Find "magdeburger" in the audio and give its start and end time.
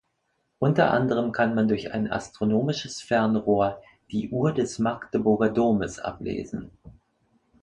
4.79-5.49